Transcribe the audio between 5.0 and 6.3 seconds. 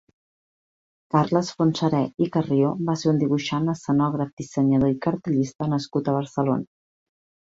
cartellista nascut a